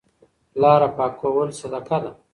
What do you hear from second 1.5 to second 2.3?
صدقه ده.